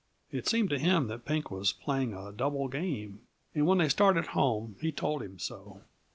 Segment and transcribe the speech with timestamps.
[0.31, 3.21] It seemed to him that Pink was playing a double game,
[3.53, 5.81] and when they started home he told him so.